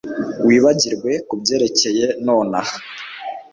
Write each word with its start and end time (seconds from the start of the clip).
wibagirwe 0.47 1.11
kubyerekeye 1.27 2.05
nonaha 2.25 2.75